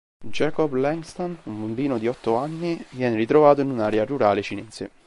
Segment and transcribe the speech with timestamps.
[0.27, 4.89] Jacob Langston, un bambino di otto anni, viene ritrovato in un'area rurale cinese.